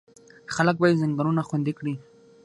خلک 0.55 0.75
باید 0.79 0.99
ځنګلونه 1.01 1.41
خوندي 1.47 1.73
کړي. 1.79 1.95